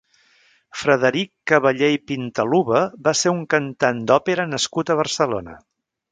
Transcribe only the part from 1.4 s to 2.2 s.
Caballé i